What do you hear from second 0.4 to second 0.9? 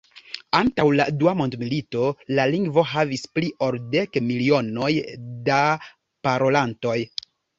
Antaŭ